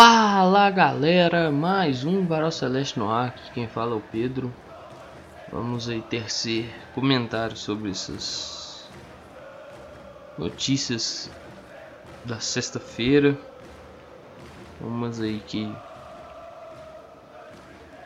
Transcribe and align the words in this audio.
Fala 0.00 0.70
galera, 0.70 1.50
mais 1.50 2.04
um 2.04 2.24
Varal 2.24 2.52
Celeste 2.52 3.00
no 3.00 3.10
ar, 3.10 3.30
aqui 3.30 3.50
quem 3.50 3.66
fala 3.66 3.94
é 3.94 3.96
o 3.96 4.00
Pedro. 4.00 4.54
Vamos 5.50 5.88
aí 5.88 6.00
tercer 6.00 6.72
comentário 6.94 7.56
sobre 7.56 7.90
essas 7.90 8.88
notícias 10.38 11.28
da 12.24 12.38
sexta-feira. 12.38 13.36
Vamos 14.78 15.20
aí 15.20 15.40
que 15.40 15.74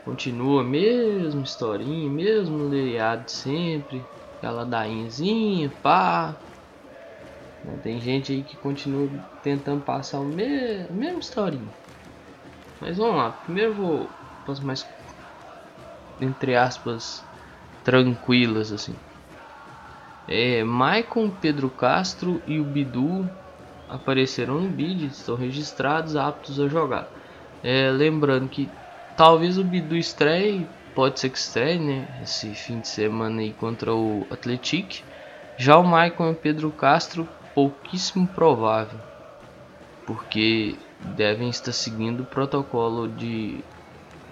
continua 0.03 0.63
a 0.63 0.65
mesma 0.65 1.43
historinha, 1.43 2.09
mesmo 2.09 2.71
leado 2.71 3.31
sempre, 3.31 4.03
aquela 4.39 4.65
dainzinha, 4.65 5.69
pá. 5.83 6.35
Tem 7.83 8.01
gente 8.01 8.33
aí 8.33 8.43
que 8.43 8.57
continua 8.57 9.11
tentando 9.43 9.83
passar 9.83 10.21
o 10.21 10.25
me 10.25 10.43
a 10.89 10.91
mesma 10.91 11.19
historinha. 11.19 11.82
Mas 12.83 12.97
vamos 12.97 13.15
lá, 13.15 13.31
primeiro 13.31 13.75
vou 13.75 14.11
para 14.45 14.61
mais 14.61 14.85
entre 16.21 16.57
aspas 16.57 17.25
tranquilas 17.85 18.73
assim. 18.73 18.97
É, 20.27 20.65
Maicon, 20.65 21.31
Pedro 21.31 21.71
Castro 21.71 22.43
e 22.45 22.59
o 22.59 22.65
Bidu 22.65 23.31
apareceram 23.89 24.61
no 24.61 24.69
bid, 24.69 25.07
estão 25.07 25.37
registrados, 25.37 26.17
aptos 26.17 26.59
a 26.59 26.67
jogar. 26.67 27.09
É, 27.63 27.89
lembrando 27.93 28.49
que 28.49 28.69
talvez 29.15 29.59
o 29.59 29.63
Bidu 29.63 29.97
estreie, 29.97 30.69
pode 30.93 31.21
ser 31.21 31.31
que 31.31 31.39
estreie, 31.39 31.79
né? 31.79 32.09
Esse 32.21 32.53
fim 32.53 32.81
de 32.81 32.89
semana 32.89 33.43
aí 33.43 33.53
contra 33.53 33.95
o 33.95 34.27
Atlético. 34.29 35.05
Já 35.57 35.79
o 35.79 35.85
Maicon 35.85 36.31
e 36.31 36.33
o 36.33 36.37
Pedro 36.37 36.73
Castro 36.73 37.29
pouquíssimo 37.55 38.27
provável, 38.27 38.99
porque 40.05 40.79
devem 41.05 41.49
estar 41.49 41.73
seguindo 41.73 42.21
o 42.21 42.27
protocolo 42.27 43.09
de 43.09 43.63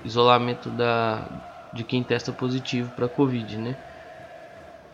isolamento 0.05 0.71
da, 0.71 1.29
de 1.73 1.85
quem 1.85 2.03
testa 2.03 2.33
positivo 2.33 2.91
para 2.91 3.09
Covid, 3.09 3.59
né? 3.59 3.77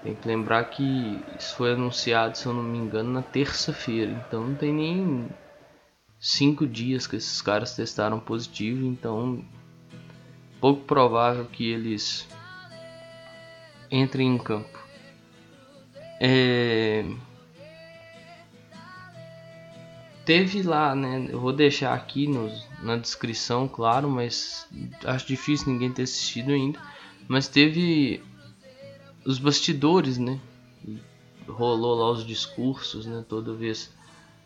Tem 0.02 0.14
que 0.14 0.28
lembrar 0.28 0.64
que 0.64 1.24
isso 1.38 1.54
foi 1.56 1.72
anunciado, 1.72 2.36
se 2.36 2.46
eu 2.46 2.54
não 2.54 2.62
me 2.62 2.78
engano, 2.78 3.10
na 3.10 3.22
terça-feira, 3.22 4.10
então 4.10 4.46
não 4.48 4.54
tem 4.54 4.72
nem 4.72 5.28
cinco 6.20 6.66
dias 6.66 7.06
que 7.06 7.16
esses 7.16 7.40
caras 7.42 7.74
testaram 7.74 8.20
positivo, 8.20 8.86
então 8.86 9.44
pouco 10.60 10.82
provável 10.84 11.44
que 11.46 11.68
eles 11.68 12.26
entrem 13.90 14.34
em 14.34 14.38
campo. 14.38 14.78
É... 16.20 17.04
teve 20.26 20.62
lá, 20.62 20.94
né? 20.94 21.28
Eu 21.30 21.40
vou 21.40 21.52
deixar 21.52 21.94
aqui 21.94 22.26
no, 22.26 22.50
na 22.82 22.96
descrição, 22.96 23.66
claro, 23.68 24.10
mas 24.10 24.66
acho 25.04 25.26
difícil 25.26 25.72
ninguém 25.72 25.90
ter 25.90 26.02
assistido 26.02 26.52
ainda. 26.52 26.78
Mas 27.28 27.48
teve 27.48 28.22
os 29.24 29.38
bastidores, 29.38 30.18
né? 30.18 30.38
rolou 31.48 31.94
lá 31.94 32.10
os 32.10 32.26
discursos, 32.26 33.06
né? 33.06 33.24
Toda 33.28 33.54
vez 33.54 33.94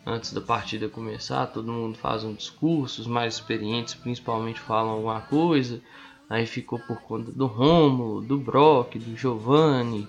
antes 0.05 0.31
da 0.33 0.39
partida 0.39 0.87
começar, 0.87 1.47
todo 1.47 1.71
mundo 1.71 1.97
faz 1.97 2.23
um 2.23 2.33
discurso, 2.33 3.01
os 3.01 3.07
mais 3.07 3.35
experientes 3.35 3.95
principalmente 3.95 4.59
falam 4.59 4.91
alguma 4.91 5.21
coisa. 5.21 5.81
Aí 6.29 6.45
ficou 6.45 6.79
por 6.79 7.01
conta 7.01 7.31
do 7.31 7.47
Romulo, 7.47 8.21
do 8.21 8.37
Brock, 8.37 8.97
do 8.97 9.17
Giovanni, 9.17 10.07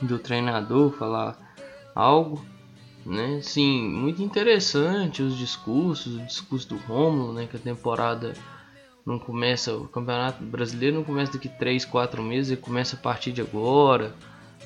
do 0.00 0.18
treinador 0.18 0.92
falar 0.92 1.36
algo 1.94 2.42
né? 3.04 3.40
Sim, 3.42 3.88
muito 3.88 4.22
interessante 4.22 5.22
os 5.22 5.36
discursos, 5.36 6.16
o 6.16 6.20
discurso 6.20 6.68
do 6.68 6.76
Romulo, 6.76 7.32
né? 7.32 7.46
Que 7.46 7.56
a 7.56 7.60
temporada 7.60 8.34
não 9.04 9.18
começa, 9.18 9.74
o 9.74 9.88
Campeonato 9.88 10.42
Brasileiro 10.44 10.96
não 10.96 11.04
começa 11.04 11.32
daqui 11.32 11.48
3, 11.48 11.84
4 11.84 12.22
meses, 12.22 12.52
ele 12.52 12.60
começa 12.60 12.96
a 12.96 12.98
partir 12.98 13.32
de 13.32 13.40
agora. 13.40 14.14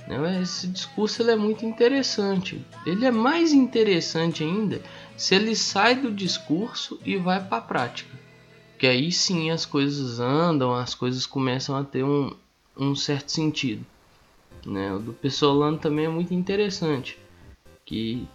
Né? 0.06 0.42
Esse 0.42 0.68
discurso 0.68 1.22
ele 1.22 1.32
é 1.32 1.36
muito 1.36 1.64
interessante. 1.64 2.64
Ele 2.84 3.06
é 3.06 3.10
mais 3.10 3.52
interessante 3.52 4.44
ainda 4.44 4.82
se 5.16 5.34
ele 5.34 5.56
sai 5.56 5.96
do 5.96 6.12
discurso 6.12 7.00
e 7.04 7.16
vai 7.16 7.42
para 7.42 7.58
a 7.58 7.62
prática. 7.62 8.14
Que 8.78 8.86
aí 8.86 9.10
sim 9.10 9.50
as 9.50 9.64
coisas 9.64 10.20
andam, 10.20 10.74
as 10.74 10.94
coisas 10.94 11.24
começam 11.24 11.74
a 11.74 11.82
ter 11.82 12.04
um, 12.04 12.34
um 12.76 12.94
certo 12.94 13.32
sentido. 13.32 13.84
Né? 14.66 14.92
O 14.92 14.98
do 14.98 15.12
Pessolano 15.14 15.78
também 15.78 16.04
é 16.04 16.10
muito 16.10 16.34
interessante 16.34 17.18
que 17.86 18.28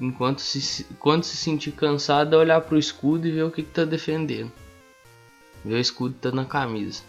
enquanto 0.00 0.40
se, 0.40 0.84
quando 0.98 1.22
se 1.22 1.36
sentir 1.36 1.72
cansado 1.72 2.34
é 2.34 2.38
olhar 2.38 2.60
para 2.62 2.74
o 2.74 2.78
escudo 2.78 3.28
e 3.28 3.30
ver 3.30 3.44
o 3.44 3.50
que 3.50 3.60
está 3.60 3.84
defendendo. 3.84 4.50
Ver 5.64 5.74
o 5.74 5.78
escudo 5.78 6.14
tá 6.14 6.32
na 6.32 6.44
camisa. 6.44 7.02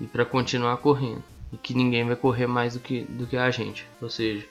E 0.00 0.06
para 0.06 0.24
continuar 0.24 0.76
correndo. 0.76 1.24
E 1.52 1.56
que 1.56 1.74
ninguém 1.74 2.06
vai 2.06 2.14
correr 2.14 2.46
mais 2.46 2.74
do 2.74 2.80
que, 2.80 3.00
do 3.02 3.26
que 3.26 3.36
a 3.36 3.50
gente. 3.50 3.86
Ou 4.00 4.08
seja, 4.08 4.46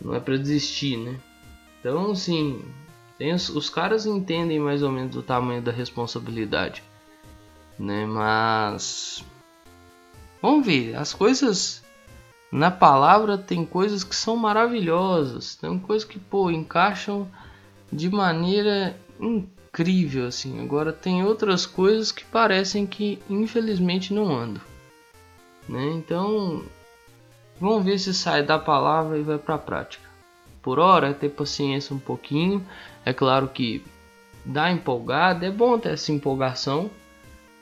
não 0.00 0.14
é 0.14 0.20
para 0.20 0.38
desistir, 0.38 0.96
né? 0.96 1.20
Então, 1.80 2.12
assim, 2.12 2.64
os, 3.20 3.50
os 3.50 3.68
caras 3.68 4.06
entendem 4.06 4.58
mais 4.58 4.82
ou 4.82 4.90
menos 4.90 5.14
o 5.16 5.22
tamanho 5.22 5.60
da 5.60 5.72
responsabilidade. 5.72 6.82
Né? 7.78 8.06
Mas. 8.06 9.22
Vamos 10.40 10.64
ver, 10.64 10.94
as 10.96 11.12
coisas 11.12 11.83
na 12.54 12.70
palavra 12.70 13.36
tem 13.36 13.66
coisas 13.66 14.04
que 14.04 14.14
são 14.14 14.36
maravilhosas, 14.36 15.56
tem 15.56 15.76
coisas 15.76 16.06
que 16.08 16.20
pô 16.20 16.52
encaixam 16.52 17.28
de 17.92 18.08
maneira 18.08 18.96
incrível 19.18 20.28
assim. 20.28 20.62
Agora 20.62 20.92
tem 20.92 21.24
outras 21.24 21.66
coisas 21.66 22.12
que 22.12 22.24
parecem 22.24 22.86
que 22.86 23.20
infelizmente 23.28 24.14
não 24.14 24.32
andam, 24.32 24.62
né? 25.68 25.84
Então 25.96 26.62
vamos 27.60 27.84
ver 27.84 27.98
se 27.98 28.14
sai 28.14 28.44
da 28.44 28.56
palavra 28.56 29.18
e 29.18 29.22
vai 29.24 29.36
para 29.36 29.56
a 29.56 29.58
prática. 29.58 30.08
Por 30.62 30.78
hora 30.78 31.12
ter 31.12 31.30
paciência 31.30 31.92
um 31.92 31.98
pouquinho. 31.98 32.64
É 33.04 33.12
claro 33.12 33.48
que 33.48 33.84
dá 34.44 34.70
empolgada, 34.70 35.44
é 35.44 35.50
bom 35.50 35.76
ter 35.76 35.94
essa 35.94 36.12
empolgação, 36.12 36.88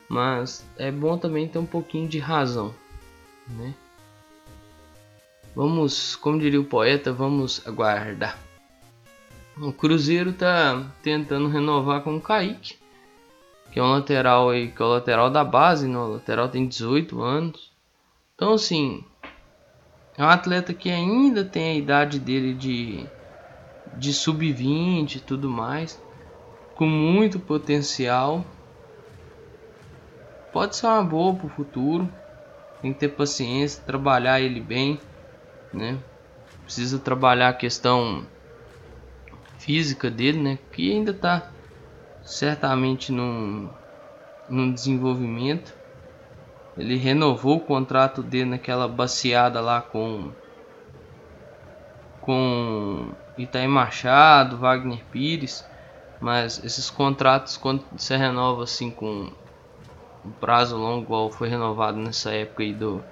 mas 0.07 0.63
é 0.77 0.91
bom 0.91 1.17
também 1.17 1.47
ter 1.47 1.57
um 1.57 1.65
pouquinho 1.65 2.07
de 2.07 2.19
razão, 2.19 2.75
né? 3.47 3.73
Vamos, 5.55 6.15
como 6.15 6.39
diria 6.39 6.59
o 6.59 6.65
poeta, 6.65 7.13
vamos 7.13 7.65
aguardar. 7.67 8.39
O 9.55 9.71
Cruzeiro 9.71 10.31
está 10.31 10.83
tentando 11.03 11.47
renovar 11.47 12.01
com 12.01 12.17
o 12.17 12.21
Kaique, 12.21 12.75
que 13.71 13.79
é 13.79 13.83
um 13.83 13.91
lateral 13.91 14.49
aí, 14.49 14.71
que 14.71 14.81
é 14.81 14.85
o 14.85 14.89
lateral 14.89 15.29
da 15.29 15.43
base, 15.43 15.87
né? 15.87 15.95
o 15.95 16.13
lateral 16.13 16.49
tem 16.49 16.67
18 16.67 17.21
anos. 17.21 17.71
Então 18.33 18.53
assim, 18.53 19.05
é 20.17 20.23
um 20.23 20.27
atleta 20.27 20.73
que 20.73 20.89
ainda 20.89 21.45
tem 21.45 21.71
a 21.71 21.75
idade 21.75 22.19
dele 22.19 22.55
de, 22.55 23.05
de 23.95 24.11
sub-20 24.11 25.17
e 25.17 25.19
tudo 25.19 25.47
mais, 25.47 26.01
com 26.73 26.87
muito 26.87 27.39
potencial. 27.39 28.43
Pode 30.51 30.75
ser 30.75 30.87
uma 30.87 31.03
boa 31.03 31.35
para 31.35 31.45
o 31.45 31.49
futuro, 31.49 32.09
tem 32.81 32.91
que 32.91 32.99
ter 32.99 33.09
paciência, 33.09 33.83
trabalhar 33.85 34.41
ele 34.41 34.59
bem 34.59 34.99
né? 35.73 35.97
Precisa 36.63 36.99
trabalhar 36.99 37.49
a 37.49 37.53
questão 37.53 38.25
física 39.57 40.09
dele, 40.09 40.41
né? 40.41 40.59
Que 40.71 40.91
ainda 40.91 41.11
está 41.11 41.51
certamente 42.23 43.11
num, 43.11 43.69
num 44.47 44.71
desenvolvimento. 44.71 45.73
Ele 46.77 46.95
renovou 46.95 47.57
o 47.57 47.61
contrato 47.61 48.23
dele 48.23 48.51
naquela 48.51 48.87
baciada 48.87 49.59
lá 49.61 49.81
com 49.81 50.31
com 52.21 53.11
Itaí 53.37 53.67
Machado, 53.67 54.57
Wagner 54.57 55.03
Pires, 55.11 55.67
mas 56.21 56.63
esses 56.63 56.89
contratos 56.89 57.57
quando 57.57 57.83
se 57.97 58.15
renova 58.15 58.63
assim 58.63 58.89
com 58.89 59.29
um 60.25 60.31
prazo 60.39 60.77
longo, 60.77 61.03
igual 61.03 61.29
foi 61.29 61.49
renovado 61.49 61.97
nessa 61.97 62.31
época 62.31 62.63
aí 62.63 62.73
do 62.73 63.03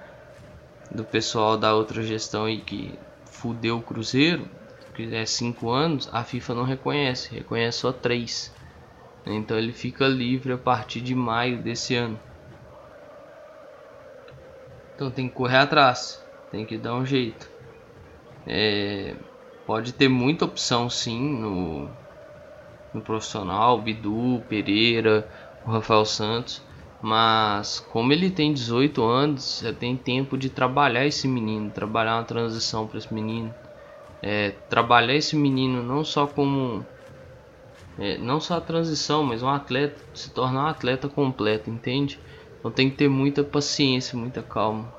do 0.93 1.03
pessoal 1.03 1.57
da 1.57 1.73
outra 1.73 2.03
gestão 2.03 2.45
aí 2.45 2.59
que 2.59 2.99
fudeu 3.25 3.77
o 3.77 3.81
Cruzeiro, 3.81 4.47
que 4.93 5.03
é 5.15 5.25
5 5.25 5.69
anos, 5.69 6.09
a 6.11 6.23
FIFA 6.23 6.55
não 6.55 6.63
reconhece, 6.63 7.33
reconhece 7.33 7.79
só 7.79 7.91
3. 7.91 8.53
Então 9.25 9.57
ele 9.57 9.71
fica 9.71 10.07
livre 10.07 10.51
a 10.51 10.57
partir 10.57 10.99
de 10.99 11.15
maio 11.15 11.61
desse 11.61 11.95
ano. 11.95 12.19
Então 14.95 15.09
tem 15.09 15.29
que 15.29 15.33
correr 15.33 15.57
atrás, 15.57 16.21
tem 16.51 16.65
que 16.65 16.77
dar 16.77 16.95
um 16.95 17.05
jeito. 17.05 17.49
É, 18.45 19.15
pode 19.65 19.93
ter 19.93 20.09
muita 20.09 20.45
opção 20.45 20.89
sim 20.89 21.39
no, 21.39 21.89
no 22.93 23.01
profissional, 23.01 23.81
Bidu, 23.81 24.43
Pereira, 24.49 25.27
o 25.65 25.71
Rafael 25.71 26.05
Santos. 26.05 26.61
Mas 27.01 27.79
como 27.79 28.13
ele 28.13 28.31
tem 28.31 28.53
18 28.53 29.03
anos, 29.03 29.59
já 29.59 29.73
tem 29.73 29.97
tempo 29.97 30.37
de 30.37 30.49
trabalhar 30.49 31.05
esse 31.05 31.27
menino, 31.27 31.71
trabalhar 31.71 32.17
uma 32.17 32.23
transição 32.25 32.87
para 32.87 32.97
esse 32.99 33.13
menino, 33.13 33.53
é, 34.21 34.51
trabalhar 34.69 35.15
esse 35.15 35.35
menino 35.35 35.83
não 35.83 36.03
só 36.05 36.27
como 36.27 36.87
É, 37.97 38.17
não 38.17 38.39
só 38.41 38.55
a 38.57 38.61
transição, 38.61 39.23
mas 39.23 39.41
um 39.43 39.47
atleta 39.49 40.03
se 40.13 40.29
tornar 40.31 40.63
um 40.65 40.67
atleta 40.67 41.07
completo, 41.07 41.69
entende? 41.69 42.19
Então 42.59 42.71
tem 42.71 42.89
que 42.89 42.97
ter 42.97 43.07
muita 43.09 43.43
paciência, 43.43 44.17
muita 44.17 44.41
calma. 44.43 44.93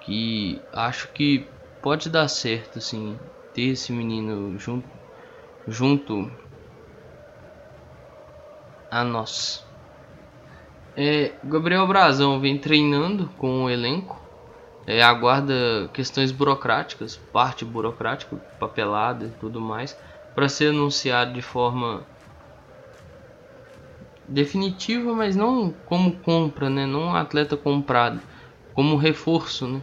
Que 0.00 0.66
acho 0.72 1.12
que 1.12 1.50
pode 1.82 2.10
dar 2.10 2.28
certo, 2.28 2.78
assim, 2.78 3.18
ter 3.54 3.70
esse 3.72 3.92
menino 3.92 4.58
junto, 4.58 4.88
junto 5.66 6.30
a 8.90 9.02
nós. 9.04 9.69
É, 10.96 11.32
Gabriel 11.44 11.86
Brazão 11.86 12.40
vem 12.40 12.58
treinando 12.58 13.28
com 13.38 13.64
o 13.64 13.70
elenco, 13.70 14.20
é, 14.86 15.02
aguarda 15.02 15.88
questões 15.92 16.32
burocráticas, 16.32 17.16
parte 17.32 17.64
burocrática, 17.64 18.36
papelada 18.58 19.26
e 19.26 19.30
tudo 19.40 19.60
mais, 19.60 19.96
para 20.34 20.48
ser 20.48 20.70
anunciado 20.70 21.32
de 21.32 21.42
forma 21.42 22.02
definitiva, 24.28 25.12
mas 25.14 25.36
não 25.36 25.72
como 25.84 26.18
compra, 26.20 26.68
né? 26.68 26.86
não 26.86 27.02
um 27.02 27.14
atleta 27.14 27.56
comprado, 27.56 28.20
como 28.74 28.96
reforço, 28.96 29.66
né? 29.66 29.80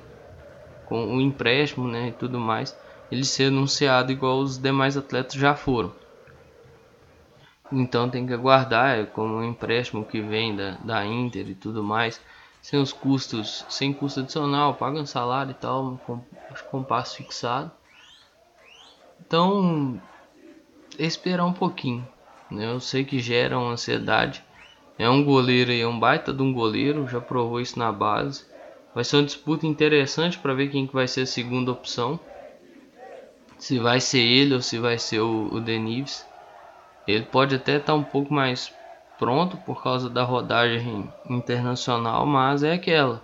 com 0.86 1.16
o 1.16 1.22
empréstimo 1.22 1.88
né? 1.88 2.10
e 2.10 2.12
tudo 2.12 2.40
mais, 2.40 2.78
ele 3.12 3.24
ser 3.24 3.46
anunciado 3.46 4.12
igual 4.12 4.40
os 4.40 4.58
demais 4.58 4.98
atletas 4.98 5.34
já 5.34 5.56
foram. 5.56 5.92
Então 7.72 8.10
tem 8.10 8.26
que 8.26 8.34
aguardar, 8.34 9.00
é 9.00 9.06
como 9.06 9.36
um 9.36 9.44
empréstimo 9.44 10.06
que 10.06 10.22
vem 10.22 10.56
da, 10.56 10.72
da 10.84 11.06
Inter 11.06 11.50
e 11.50 11.56
tudo 11.56 11.84
mais, 11.84 12.22
sem 12.62 12.80
os 12.80 12.94
custos, 12.94 13.66
sem 13.70 13.94
custo 13.94 14.22
adicional, 14.22 14.74
pagam 14.76 15.06
salário 15.06 15.52
e 15.52 15.56
tal, 15.56 16.00
com, 16.06 16.22
com 16.72 16.84
passo 16.84 17.18
fixado. 17.18 17.72
Então, 19.26 20.02
esperar 20.98 21.46
um 21.46 21.54
pouquinho. 21.54 22.08
Né? 22.50 22.66
Eu 22.72 22.80
sei 22.80 23.04
que 23.04 23.20
gera 23.20 23.60
uma 23.60 23.72
ansiedade. 23.72 24.44
É 24.98 25.10
um 25.10 25.24
goleiro 25.24 25.72
aí, 25.72 25.82
é 25.82 25.88
um 25.88 26.00
baita 26.00 26.34
de 26.34 26.42
um 26.42 26.54
goleiro, 26.54 27.08
já 27.08 27.22
provou 27.22 27.60
isso 27.60 27.78
na 27.78 27.92
base. 27.92 28.46
Vai 28.96 29.04
ser 29.04 29.18
uma 29.18 29.26
disputa 29.26 29.68
interessante 29.68 30.40
para 30.40 30.54
ver 30.54 30.70
quem 30.70 30.88
que 30.88 30.94
vai 30.94 31.08
ser 31.08 31.22
a 31.22 31.26
segunda 31.28 31.72
opção. 31.72 32.20
Se 33.60 33.78
vai 33.78 34.00
ser 34.00 34.20
ele 34.22 34.56
ou 34.56 34.62
se 34.62 34.80
vai 34.80 34.98
ser 34.98 35.20
o, 35.20 35.54
o 35.54 35.60
Denives. 35.60 36.26
Ele 37.08 37.24
pode 37.24 37.56
até 37.56 37.78
estar 37.78 37.94
tá 37.94 37.96
um 37.96 38.04
pouco 38.04 38.34
mais 38.34 38.74
pronto 39.18 39.56
por 39.58 39.82
causa 39.82 40.10
da 40.10 40.24
rodagem 40.24 41.10
internacional, 41.30 42.26
mas 42.26 42.64
é 42.64 42.74
aquela. 42.74 43.24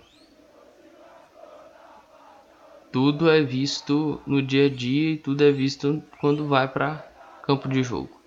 Tudo 2.90 3.28
é 3.28 3.42
visto 3.42 4.20
no 4.26 4.40
dia 4.40 4.66
a 4.66 4.70
dia 4.70 5.12
e 5.12 5.16
tudo 5.18 5.42
é 5.44 5.50
visto 5.50 6.02
quando 6.20 6.46
vai 6.46 6.66
para 6.66 7.04
campo 7.42 7.68
de 7.68 7.82
jogo. 7.82 8.20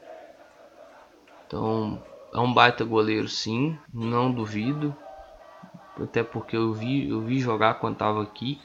Então, 1.47 2.03
é 2.33 2.39
um 2.39 2.53
baita 2.53 2.83
goleiro 2.83 3.27
sim, 3.27 3.77
não 3.93 4.31
duvido. 4.31 4.93
Até 5.99 6.21
porque 6.21 6.55
eu 6.55 6.73
vi, 6.73 7.09
eu 7.09 7.21
vi 7.21 7.39
jogar 7.39 7.75
quando 7.75 7.93
estava 7.93 8.21
aqui 8.21 8.59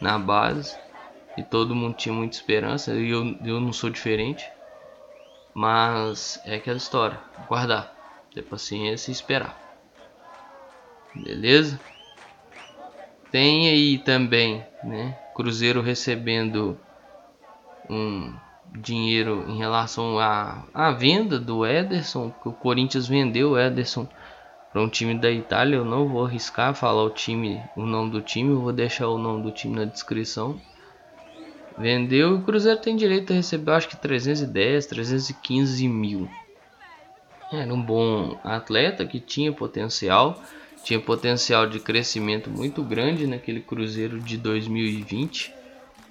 na 0.00 0.18
base 0.18 0.78
e 1.36 1.42
todo 1.42 1.74
mundo 1.74 1.96
tinha 1.96 2.14
muita 2.14 2.36
esperança 2.36 2.94
e 2.94 3.10
eu, 3.10 3.36
eu 3.44 3.60
não 3.60 3.72
sou 3.72 3.90
diferente. 3.90 4.48
Mas 5.54 6.40
é 6.44 6.56
aquela 6.56 6.78
história, 6.78 7.18
guardar, 7.48 7.94
ter 8.34 8.42
paciência 8.42 9.10
e 9.10 9.12
esperar. 9.12 9.58
Beleza? 11.14 11.78
Tem 13.30 13.68
aí 13.68 13.98
também, 13.98 14.64
né? 14.82 15.16
Cruzeiro 15.34 15.80
recebendo 15.80 16.78
um 17.88 18.34
dinheiro 18.74 19.44
em 19.48 19.58
relação 19.58 20.18
à, 20.18 20.64
à 20.72 20.90
venda 20.90 21.38
do 21.38 21.66
Ederson, 21.66 22.30
que 22.42 22.48
o 22.48 22.52
Corinthians 22.52 23.06
vendeu 23.06 23.50
o 23.50 23.58
Ederson 23.58 24.08
para 24.72 24.80
um 24.80 24.88
time 24.88 25.14
da 25.18 25.30
Itália. 25.30 25.76
Eu 25.76 25.84
não 25.84 26.08
vou 26.08 26.24
arriscar 26.24 26.74
falar 26.74 27.02
o 27.02 27.10
time, 27.10 27.62
o 27.76 27.84
nome 27.84 28.10
do 28.10 28.22
time, 28.22 28.50
eu 28.50 28.60
vou 28.60 28.72
deixar 28.72 29.08
o 29.08 29.18
nome 29.18 29.42
do 29.42 29.50
time 29.50 29.76
na 29.76 29.84
descrição. 29.84 30.58
Vendeu 31.76 32.30
e 32.30 32.34
o 32.34 32.42
Cruzeiro 32.42 32.80
tem 32.80 32.96
direito 32.96 33.32
a 33.32 33.36
receber, 33.36 33.72
acho 33.72 33.88
que 33.88 33.96
310, 33.96 34.86
315 34.86 35.88
mil. 35.88 36.30
Era 37.50 37.72
um 37.72 37.82
bom 37.82 38.38
atleta 38.44 39.06
que 39.06 39.20
tinha 39.20 39.52
potencial, 39.52 40.42
tinha 40.82 41.00
potencial 41.00 41.66
de 41.66 41.78
crescimento 41.78 42.50
muito 42.50 42.82
grande 42.82 43.26
naquele 43.26 43.60
Cruzeiro 43.60 44.20
de 44.20 44.36
2020, 44.38 45.54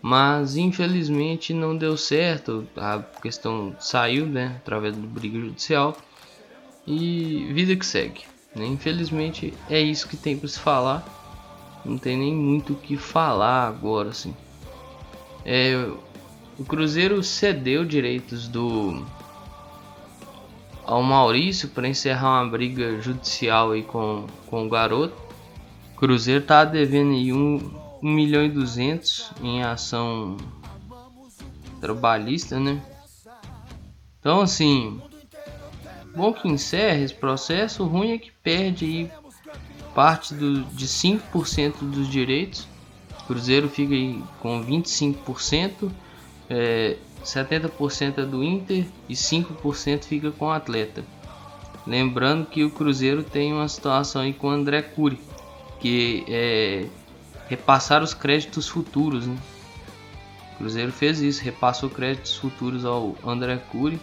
mas 0.02 0.56
infelizmente 0.56 1.54
não 1.54 1.78
deu 1.78 1.98
certo. 1.98 2.68
A 2.75 3.00
questão 3.22 3.75
saiu, 3.80 4.25
né, 4.25 4.56
através 4.57 4.96
do 4.96 5.07
briga 5.07 5.40
judicial 5.40 5.98
e 6.86 7.52
vida 7.54 7.75
que 7.75 7.86
segue. 7.86 8.22
Né? 8.56 8.66
Infelizmente 8.66 9.54
é 9.69 9.80
isso 9.80 10.07
que 10.07 10.18
tem 10.18 10.38
para 10.38 10.48
se 10.48 10.60
falar. 10.60 11.06
Não 11.86 11.98
tem 11.98 12.18
nem 12.18 12.36
muito 12.36 12.74
o 12.74 12.78
que 12.78 12.98
falar 12.98 13.68
agora, 13.68 14.10
assim. 14.10 14.36
É, 15.46 15.90
o 16.58 16.64
Cruzeiro 16.64 17.24
cedeu 17.24 17.84
direitos 17.84 18.48
do 18.48 19.06
ao 20.86 21.02
Maurício 21.02 21.70
para 21.70 21.88
encerrar 21.88 22.42
uma 22.42 22.52
briga 22.52 23.00
judicial 23.02 23.72
aí 23.72 23.84
com, 23.84 24.28
com 24.48 24.66
o 24.66 24.70
garoto. 24.70 25.16
O 25.94 25.98
Cruzeiro 25.98 26.44
tá 26.44 26.66
devendo 26.66 27.14
aí 27.14 27.32
1 27.32 27.38
um, 27.38 27.72
um 28.04 28.12
milhão 28.12 28.44
e 28.44 28.50
200 28.50 29.32
em 29.42 29.64
ação 29.64 30.38
trabalhista, 31.80 32.60
né? 32.60 32.82
Então 34.20 34.42
assim, 34.42 35.02
bom 36.16 36.34
que 36.34 36.48
encerre 36.48 37.04
esse 37.04 37.14
processo, 37.14 37.84
o 37.84 37.88
ruim 37.88 38.12
é 38.12 38.18
que 38.18 38.32
perde 38.44 38.86
aí 38.86 39.12
parte 39.96 40.34
do, 40.34 40.64
de 40.66 40.88
5% 40.88 41.80
dos 41.80 42.08
direitos 42.08 42.68
Cruzeiro 43.27 43.69
fica 43.69 43.94
aí 43.94 44.21
com 44.39 44.63
25%, 44.63 45.91
é, 46.50 46.97
70% 47.23 48.18
é 48.18 48.25
do 48.25 48.44
Inter 48.44 48.85
e 49.07 49.13
5% 49.13 50.06
fica 50.06 50.31
com 50.31 50.45
o 50.45 50.51
Atleta. 50.51 51.04
Lembrando 51.85 52.45
que 52.45 52.63
o 52.63 52.69
Cruzeiro 52.69 53.23
tem 53.23 53.54
uma 53.54 53.68
situação 53.68 54.21
aí 54.21 54.33
com 54.33 54.47
o 54.47 54.51
André 54.51 54.81
Cury, 54.81 55.19
que 55.80 56.23
é 56.28 56.87
repassar 57.47 58.04
os 58.04 58.13
créditos 58.13 58.68
futuros. 58.68 59.25
Né? 59.25 59.37
O 60.54 60.57
Cruzeiro 60.59 60.92
fez 60.92 61.19
isso, 61.21 61.44
repassou 61.44 61.90
créditos 61.90 62.35
futuros 62.37 62.85
ao 62.85 63.16
André 63.25 63.57
Cury, 63.71 63.99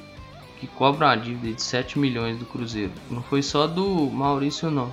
que 0.59 0.67
cobra 0.67 1.07
uma 1.07 1.17
dívida 1.17 1.55
de 1.55 1.63
7 1.63 1.99
milhões 1.99 2.37
do 2.39 2.45
Cruzeiro. 2.45 2.93
Não 3.11 3.23
foi 3.23 3.43
só 3.43 3.67
do 3.67 4.11
Maurício 4.11 4.71
não, 4.71 4.93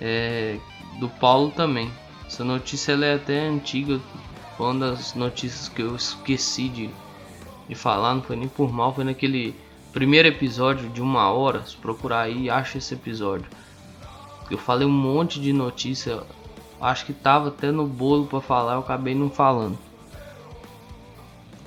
é 0.00 0.58
do 1.00 1.08
Paulo 1.08 1.50
também. 1.50 1.90
Essa 2.26 2.44
notícia 2.44 2.92
é 2.92 3.14
até 3.14 3.46
antiga, 3.46 4.00
uma 4.58 4.74
das 4.74 5.14
notícias 5.14 5.68
que 5.68 5.82
eu 5.82 5.94
esqueci 5.94 6.68
de, 6.68 6.90
de 7.68 7.74
falar, 7.74 8.14
não 8.14 8.22
foi 8.22 8.36
nem 8.36 8.48
por 8.48 8.72
mal, 8.72 8.94
foi 8.94 9.04
naquele 9.04 9.54
primeiro 9.92 10.28
episódio 10.28 10.88
de 10.90 11.00
uma 11.00 11.30
hora. 11.30 11.64
Se 11.64 11.76
procurar 11.76 12.22
aí, 12.22 12.50
acha 12.50 12.78
esse 12.78 12.94
episódio. 12.94 13.46
Eu 14.50 14.58
falei 14.58 14.86
um 14.86 14.90
monte 14.90 15.40
de 15.40 15.52
notícia, 15.52 16.22
acho 16.80 17.06
que 17.06 17.12
tava 17.12 17.48
até 17.48 17.70
no 17.70 17.86
bolo 17.86 18.26
para 18.26 18.40
falar, 18.40 18.74
eu 18.74 18.80
acabei 18.80 19.14
não 19.14 19.30
falando. 19.30 19.78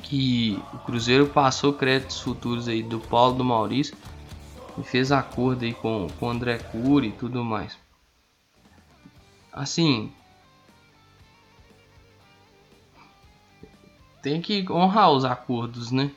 Que 0.03 0.61
o 0.73 0.77
Cruzeiro 0.79 1.27
passou 1.27 1.73
créditos 1.73 2.19
futuros 2.19 2.67
aí 2.67 2.81
do 2.81 2.99
Paulo 2.99 3.35
do 3.35 3.43
Maurício 3.43 3.95
e 4.77 4.83
fez 4.83 5.11
acordo 5.11 5.65
aí 5.65 5.73
com, 5.73 6.07
com 6.19 6.27
o 6.27 6.29
André 6.29 6.57
Cury 6.57 7.09
e 7.09 7.11
tudo 7.11 7.43
mais. 7.43 7.77
Assim, 9.51 10.11
tem 14.21 14.41
que 14.41 14.65
honrar 14.71 15.11
os 15.11 15.25
acordos, 15.25 15.91
né? 15.91 16.11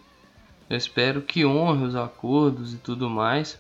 Eu 0.69 0.77
espero 0.77 1.23
que 1.23 1.45
honre 1.45 1.85
os 1.85 1.97
acordos 1.97 2.73
e 2.75 2.79
tudo 2.79 3.09
mais. 3.09 3.59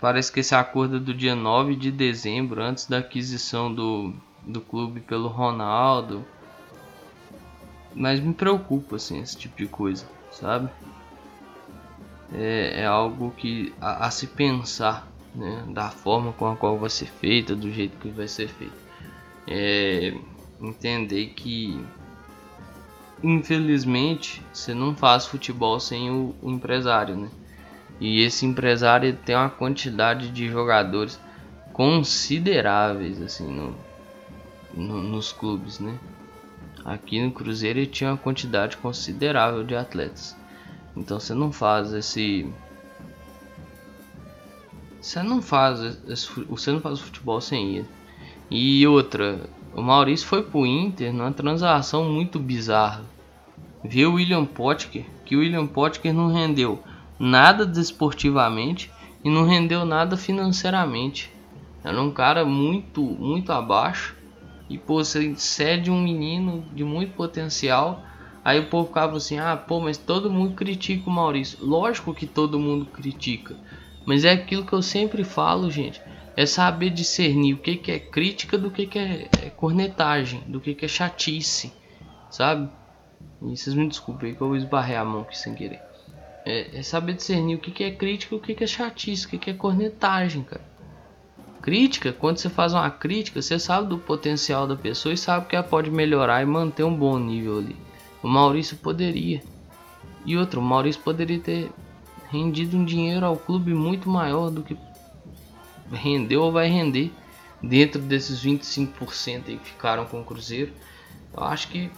Parece 0.00 0.32
que 0.32 0.40
esse 0.40 0.54
acordo 0.54 0.96
é 0.96 1.00
do 1.00 1.12
dia 1.12 1.34
9 1.34 1.76
de 1.76 1.90
dezembro, 1.90 2.62
antes 2.62 2.86
da 2.86 2.98
aquisição 2.98 3.72
do, 3.72 4.14
do 4.42 4.60
clube 4.60 5.00
pelo 5.00 5.28
Ronaldo. 5.28 6.24
Mas 7.94 8.20
me 8.20 8.32
preocupa 8.32 8.96
assim, 8.96 9.20
esse 9.20 9.36
tipo 9.36 9.56
de 9.56 9.66
coisa, 9.66 10.06
sabe? 10.30 10.70
É, 12.32 12.82
é 12.82 12.86
algo 12.86 13.32
que 13.32 13.74
a, 13.80 14.06
a, 14.06 14.10
se 14.10 14.28
pensar, 14.28 15.06
né? 15.34 15.64
Da 15.70 15.90
forma 15.90 16.32
com 16.32 16.46
a 16.46 16.56
qual 16.56 16.78
vai 16.78 16.88
ser 16.88 17.06
feita, 17.06 17.54
do 17.54 17.70
jeito 17.70 17.98
que 17.98 18.08
vai 18.08 18.28
ser 18.28 18.48
feito. 18.48 18.78
É, 19.46 20.14
entender 20.60 21.26
que 21.30 21.84
infelizmente, 23.22 24.42
você 24.52 24.74
não 24.74 24.94
faz 24.94 25.26
futebol 25.26 25.78
sem 25.78 26.10
o, 26.10 26.34
o, 26.42 26.50
empresário, 26.50 27.16
né? 27.16 27.30
E 28.00 28.22
esse 28.22 28.46
empresário 28.46 29.14
tem 29.14 29.36
uma 29.36 29.50
quantidade 29.50 30.30
de 30.30 30.48
jogadores 30.48 31.20
consideráveis, 31.72 33.20
assim, 33.20 33.46
no, 33.46 33.74
no, 34.74 35.02
nos 35.02 35.32
clubes, 35.32 35.78
né? 35.78 35.98
Aqui 36.84 37.22
no 37.22 37.30
Cruzeiro 37.30 37.78
ele 37.78 37.86
tinha 37.86 38.10
uma 38.10 38.16
quantidade 38.16 38.76
considerável 38.78 39.64
de 39.64 39.76
atletas. 39.76 40.36
Então 40.96 41.20
você 41.20 41.34
não 41.34 41.52
faz 41.52 41.92
esse. 41.92 42.50
Você 45.00 45.22
não 45.22 45.42
faz 45.42 45.98
esse, 46.08 46.28
você 46.44 46.70
não 46.72 46.80
faz 46.80 47.00
futebol 47.00 47.40
sem 47.40 47.76
ele. 47.76 47.88
E 48.50 48.86
outra, 48.86 49.38
o 49.74 49.82
Maurício 49.82 50.26
foi 50.26 50.42
pro 50.42 50.66
Inter 50.66 51.12
numa 51.12 51.32
transação 51.32 52.04
muito 52.04 52.38
bizarra. 52.38 53.04
Viu 53.84 54.10
o 54.10 54.14
William 54.14 54.44
Potker, 54.44 55.04
que 55.24 55.36
o 55.36 55.40
William 55.40 55.66
Potker 55.66 56.12
não 56.12 56.32
rendeu 56.32 56.82
nada 57.18 57.64
desportivamente 57.64 58.90
e 59.24 59.30
não 59.30 59.46
rendeu 59.46 59.84
nada 59.84 60.16
financeiramente. 60.16 61.30
Era 61.84 62.00
um 62.00 62.10
cara 62.10 62.44
muito, 62.44 63.02
muito 63.02 63.52
abaixo. 63.52 64.16
E 64.68 64.76
pô, 64.76 65.02
você 65.02 65.34
cede 65.36 65.90
um 65.90 66.00
menino 66.00 66.64
de 66.74 66.84
muito 66.84 67.14
potencial. 67.14 68.02
Aí 68.44 68.58
o 68.60 68.66
povo 68.66 68.88
ficava 68.88 69.16
assim: 69.16 69.38
ah, 69.38 69.56
pô, 69.56 69.80
mas 69.80 69.96
todo 69.96 70.30
mundo 70.30 70.54
critica 70.54 71.08
o 71.08 71.12
Maurício. 71.12 71.58
Lógico 71.60 72.14
que 72.14 72.26
todo 72.26 72.58
mundo 72.58 72.86
critica. 72.86 73.56
Mas 74.04 74.24
é 74.24 74.32
aquilo 74.32 74.64
que 74.64 74.72
eu 74.72 74.82
sempre 74.82 75.24
falo, 75.24 75.70
gente. 75.70 76.00
É 76.36 76.46
saber 76.46 76.90
discernir 76.90 77.54
o 77.54 77.58
que, 77.58 77.76
que 77.76 77.92
é 77.92 77.98
crítica 77.98 78.56
do 78.56 78.70
que, 78.70 78.86
que 78.86 78.98
é, 78.98 79.28
é 79.42 79.50
cornetagem, 79.50 80.40
do 80.46 80.60
que, 80.60 80.74
que 80.74 80.84
é 80.84 80.88
chatice, 80.88 81.72
sabe? 82.30 82.68
E 83.42 83.56
vocês 83.56 83.74
me 83.74 83.88
desculpem 83.88 84.34
que 84.34 84.40
eu 84.40 84.56
esbarrei 84.56 84.96
a 84.96 85.04
mão 85.04 85.22
aqui 85.22 85.36
sem 85.36 85.54
querer. 85.54 85.80
É, 86.44 86.78
é 86.78 86.82
saber 86.82 87.14
discernir 87.14 87.56
o 87.56 87.58
que, 87.58 87.70
que 87.70 87.84
é 87.84 87.90
crítica 87.90 88.34
o 88.34 88.40
que, 88.40 88.54
que 88.54 88.64
é 88.64 88.66
chatice, 88.66 89.26
o 89.26 89.28
que, 89.30 89.38
que 89.38 89.50
é 89.50 89.54
cornetagem, 89.54 90.42
cara. 90.42 90.70
Crítica, 91.60 92.12
quando 92.12 92.38
você 92.38 92.48
faz 92.48 92.72
uma 92.72 92.90
crítica, 92.90 93.42
você 93.42 93.58
sabe 93.58 93.88
do 93.88 93.98
potencial 93.98 94.66
da 94.66 94.76
pessoa 94.76 95.12
e 95.12 95.18
sabe 95.18 95.46
que 95.46 95.54
ela 95.54 95.64
pode 95.64 95.90
melhorar 95.90 96.42
e 96.42 96.46
manter 96.46 96.84
um 96.84 96.94
bom 96.94 97.18
nível 97.18 97.58
ali. 97.58 97.76
O 98.22 98.28
Maurício 98.28 98.76
poderia. 98.78 99.42
E 100.24 100.36
outro, 100.36 100.60
o 100.60 100.64
Maurício 100.64 101.02
poderia 101.02 101.38
ter 101.38 101.70
rendido 102.30 102.76
um 102.76 102.84
dinheiro 102.84 103.26
ao 103.26 103.36
clube 103.36 103.74
muito 103.74 104.08
maior 104.08 104.50
do 104.50 104.62
que 104.62 104.74
rendeu 105.92 106.42
ou 106.42 106.52
vai 106.52 106.68
render 106.68 107.10
dentro 107.62 108.00
desses 108.00 108.42
25% 108.42 109.42
aí 109.48 109.56
que 109.58 109.70
ficaram 109.70 110.04
com 110.06 110.20
o 110.20 110.24
Cruzeiro. 110.24 110.72
Eu 111.36 111.44
acho 111.44 111.68
que 111.68 111.90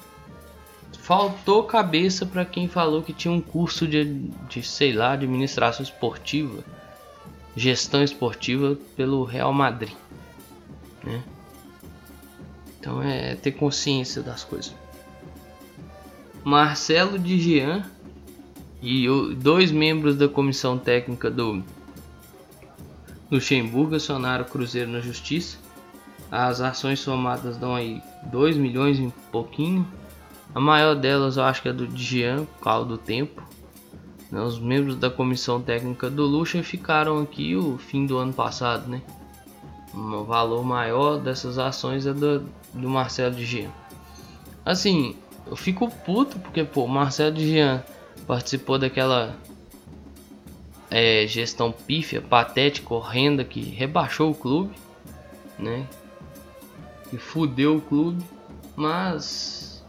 faltou 0.99 1.65
cabeça 1.65 2.27
para 2.27 2.45
quem 2.45 2.69
falou 2.69 3.03
que 3.03 3.13
tinha 3.13 3.33
um 3.33 3.41
curso 3.41 3.87
de, 3.87 4.05
de, 4.49 4.63
sei 4.63 4.93
lá, 4.93 5.13
administração 5.13 5.83
esportiva, 5.83 6.63
gestão 7.57 8.03
esportiva 8.03 8.77
pelo 8.97 9.25
Real 9.25 9.53
Madrid, 9.53 9.95
né? 11.03 11.23
Então 12.79 13.03
é 13.03 13.37
ter 13.37 13.53
consciência 13.53 14.23
das 14.23 14.43
coisas. 14.43 14.75
Marcelo 16.45 17.19
de 17.19 17.39
Jean 17.39 17.85
e 18.83 19.07
dois 19.37 19.71
membros 19.71 20.17
da 20.17 20.29
comissão 20.29 20.77
técnica 20.77 21.31
do 21.31 21.63
Luxemburgo 23.33 23.97
acionaram 23.97 24.45
o 24.45 24.49
Cruzeiro 24.49 24.91
na 24.91 25.01
justiça. 25.01 25.57
As 26.31 26.61
ações 26.61 27.01
somadas 27.01 27.57
dão 27.57 27.75
aí 27.75 28.03
2 28.25 28.59
milhões 28.59 28.99
e 28.99 29.11
pouquinho. 29.33 29.89
A 30.55 30.61
maior 30.61 30.95
delas 30.95 31.39
eu 31.39 31.45
acho 31.45 31.63
que 31.63 31.69
é 31.69 31.73
do 31.73 31.89
Jean, 31.97 32.47
causa 32.61 32.87
do 32.87 32.99
tempo. 32.99 33.43
Né, 34.31 34.41
os 34.41 34.59
membros 34.59 34.97
da 34.97 35.09
comissão 35.09 35.63
técnica 35.63 36.11
do 36.11 36.25
Luxa 36.27 36.63
ficaram 36.63 37.21
aqui 37.21 37.57
o 37.57 37.79
fim 37.79 38.05
do 38.05 38.19
ano 38.19 38.35
passado, 38.35 38.89
né? 38.89 39.01
O 39.95 40.25
valor 40.25 40.63
maior 40.63 41.19
dessas 41.19 41.59
ações 41.59 42.07
é 42.07 42.13
do, 42.13 42.41
do 42.75 42.89
Marcelo 42.89 43.35
de 43.35 43.45
Jean. 43.47 43.71
Assim, 44.65 45.17
eu 45.47 45.57
fico 45.57 45.91
puto 46.05 46.39
porque, 46.39 46.65
pô, 46.65 46.87
Marcelo 46.87 47.35
de 47.35 47.51
Jean 47.51 47.83
participou 48.27 48.79
daquela 48.79 49.37
é, 50.93 51.27
gestão 51.27 51.73
pífia, 51.73 52.21
patética, 52.21 52.93
horrenda 52.93 53.43
que 53.45 53.61
rebaixou 53.61 54.31
o 54.31 54.35
clube, 54.35 54.75
né? 55.59 55.87
Que 57.09 57.17
fudeu 57.17 57.77
o 57.77 57.81
clube, 57.81 58.23
mas 58.77 59.83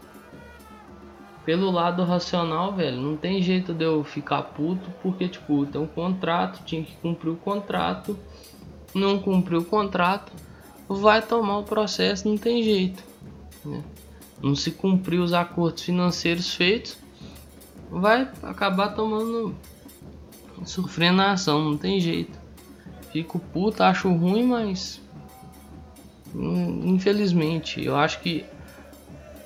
pelo 1.44 1.70
lado 1.70 2.02
racional, 2.04 2.72
velho, 2.72 2.96
não 2.96 3.18
tem 3.18 3.42
jeito 3.42 3.74
de 3.74 3.84
eu 3.84 4.02
ficar 4.02 4.42
puto 4.42 4.90
porque 5.02 5.28
tipo, 5.28 5.66
tem 5.66 5.78
um 5.78 5.86
contrato, 5.86 6.64
tinha 6.64 6.82
que 6.82 6.96
cumprir 6.96 7.30
o 7.30 7.36
contrato, 7.36 8.18
não 8.94 9.18
cumpriu 9.18 9.60
o 9.60 9.64
contrato, 9.64 10.32
vai 10.88 11.20
tomar 11.20 11.58
o 11.58 11.64
processo, 11.64 12.26
não 12.26 12.38
tem 12.38 12.62
jeito, 12.62 13.04
né? 13.62 13.84
Não 14.42 14.54
se 14.54 14.70
cumpriu 14.70 15.22
os 15.22 15.34
acordos 15.34 15.82
financeiros 15.82 16.54
feitos, 16.54 16.96
vai 17.90 18.28
acabar 18.42 18.94
tomando 18.94 19.54
sofrendo 20.64 21.18
na 21.18 21.32
ação, 21.32 21.64
não 21.64 21.76
tem 21.76 22.00
jeito. 22.00 22.38
Fico 23.12 23.38
puto, 23.38 23.82
acho 23.82 24.12
ruim, 24.12 24.46
mas 24.46 25.00
hum, 26.34 26.82
infelizmente, 26.84 27.82
eu 27.82 27.96
acho 27.96 28.20
que 28.20 28.44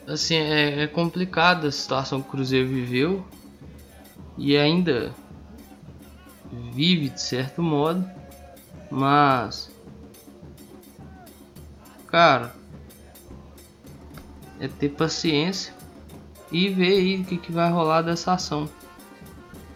assim 0.06 0.36
é, 0.36 0.84
é 0.84 0.86
complicada 0.86 1.68
a 1.68 1.72
situação 1.72 2.22
que 2.22 2.28
o 2.28 2.30
Cruzeiro 2.30 2.68
viveu 2.68 3.24
e 4.38 4.56
ainda 4.56 5.14
vive 6.72 7.10
de 7.10 7.20
certo 7.20 7.62
modo, 7.62 8.08
mas 8.90 9.70
cara, 12.06 12.54
é 14.58 14.66
ter 14.66 14.88
paciência 14.88 15.74
e 16.50 16.68
ver 16.68 16.98
aí 16.98 17.20
o 17.20 17.24
que, 17.24 17.36
que 17.36 17.52
vai 17.52 17.70
rolar 17.70 18.02
dessa 18.02 18.32
ação, 18.32 18.68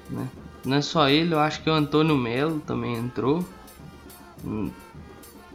né? 0.08 0.26
Não 0.64 0.76
é 0.76 0.80
só 0.80 1.08
ele, 1.08 1.34
eu 1.34 1.40
acho 1.40 1.62
que 1.62 1.70
o 1.70 1.72
Antônio 1.72 2.16
Melo 2.16 2.60
também 2.60 2.94
entrou 2.94 3.44
hum, 4.44 4.70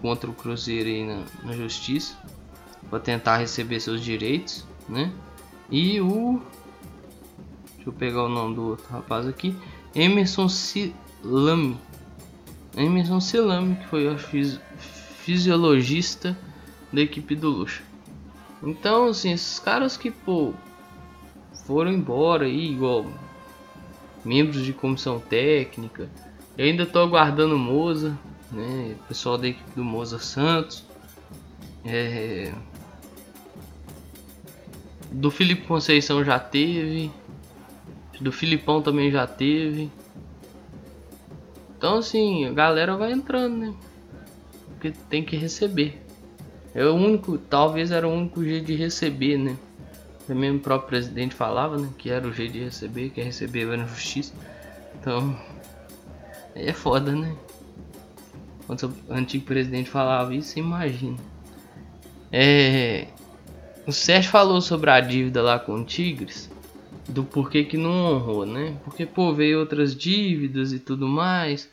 contra 0.02 0.30
o 0.30 0.34
Cruzeiro 0.34 0.90
aí 0.90 1.06
na, 1.06 1.24
na 1.44 1.54
justiça 1.54 2.18
para 2.90 3.00
tentar 3.00 3.38
receber 3.38 3.80
seus 3.80 4.02
direitos, 4.02 4.66
né? 4.88 5.12
E 5.70 6.00
o 6.02 6.42
deixa 7.76 7.90
eu 7.90 7.94
pegar 7.94 8.24
o 8.24 8.30
nome 8.30 8.56
do 8.56 8.70
outro 8.70 8.86
rapaz 8.90 9.28
aqui, 9.28 9.56
Emerson 9.96 10.50
Silame. 10.50 11.78
Emerson 12.76 13.20
Silame, 13.20 13.76
que 13.76 13.88
foi 13.88 14.08
o 14.08 14.18
fisiologista 14.18 16.38
da 16.92 17.02
equipe 17.02 17.36
do 17.36 17.50
Luxo. 17.50 17.84
Então, 18.62 19.08
assim, 19.08 19.32
esses 19.32 19.60
caras 19.60 19.98
que 19.98 20.12
pô 20.12 20.54
foram 21.66 21.92
embora 21.92 22.46
aí, 22.46 22.72
igual 22.72 23.06
membros 24.28 24.66
de 24.66 24.74
comissão 24.74 25.20
técnica. 25.20 26.10
Eu 26.58 26.66
ainda 26.66 26.84
estou 26.84 27.02
aguardando 27.02 27.56
o 27.56 27.60
Moza, 27.60 28.18
né? 28.52 28.96
O 29.00 29.08
pessoal 29.08 29.38
da 29.38 29.48
equipe 29.48 29.72
do 29.74 29.84
Moza 29.84 30.20
Santos. 30.20 30.86
É... 31.86 32.52
Do 35.10 35.32
Felipe 35.32 35.66
Conceição 35.66 36.24
já 36.24 36.38
teve. 36.38 37.10
Do 38.20 38.32
Filipão 38.32 38.82
também 38.82 39.10
já 39.10 39.26
teve. 39.26 39.90
Então 41.78 42.00
assim, 42.00 42.46
a 42.46 42.52
galera 42.52 42.98
vai 42.98 43.14
entrando, 43.14 43.56
né? 43.56 43.74
Porque 44.70 44.92
tem 45.10 45.24
que 45.24 45.38
receber. 45.38 46.04
É 46.76 46.86
o 46.86 46.94
único, 46.94 47.38
talvez 47.38 47.92
era 47.92 48.08
o 48.08 48.12
único 48.12 48.44
jeito 48.44 48.66
de 48.66 48.76
receber, 48.76 49.38
né? 49.38 49.58
Também 50.28 50.54
o 50.54 50.60
próprio 50.60 50.90
presidente 50.90 51.34
falava, 51.34 51.78
né? 51.78 51.90
Que 51.98 52.10
era 52.10 52.28
o 52.28 52.34
jeito 52.34 52.54
de 52.54 52.66
receber, 52.66 53.10
que 53.12 53.22
receber 53.22 53.66
na 53.78 53.88
justiça. 53.88 54.34
Então, 55.00 55.40
é 56.54 56.74
foda, 56.74 57.14
né? 57.14 57.34
Quando 58.66 58.94
o 59.08 59.14
antigo 59.14 59.46
presidente 59.46 59.90
falava 59.90 60.36
isso, 60.36 60.50
você 60.50 60.60
imagina. 60.60 61.18
É, 62.30 63.08
o 63.86 63.94
Sérgio 63.94 64.30
falou 64.30 64.60
sobre 64.60 64.90
a 64.90 65.00
dívida 65.00 65.42
lá 65.42 65.58
com 65.58 65.76
o 65.76 65.86
Tigres, 65.86 66.52
do 67.08 67.24
porquê 67.24 67.64
que 67.64 67.78
não 67.78 68.14
honrou, 68.14 68.46
né? 68.46 68.78
Porque, 68.84 69.06
pô, 69.06 69.34
veio 69.34 69.62
outras 69.62 69.96
dívidas 69.96 70.74
e 70.74 70.80
tudo 70.80 71.08
mais. 71.08 71.70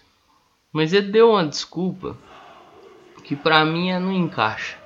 Mas 0.73 0.93
ele 0.93 1.11
deu 1.11 1.31
uma 1.31 1.45
desculpa 1.45 2.17
que 3.25 3.35
pra 3.35 3.65
mim 3.65 3.91
é 3.91 3.99
não 3.99 4.13
encaixa. 4.13 4.84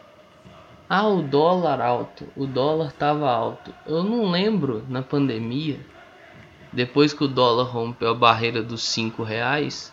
Ah, 0.90 1.06
o 1.06 1.20
dólar 1.20 1.82
alto. 1.82 2.26
O 2.34 2.46
dólar 2.46 2.88
estava 2.88 3.30
alto. 3.30 3.74
Eu 3.86 4.02
não 4.02 4.30
lembro 4.30 4.84
na 4.88 5.02
pandemia, 5.02 5.78
depois 6.72 7.12
que 7.12 7.24
o 7.24 7.28
dólar 7.28 7.64
rompeu 7.64 8.08
a 8.08 8.14
barreira 8.14 8.62
dos 8.62 8.82
5 8.84 9.22
reais, 9.22 9.92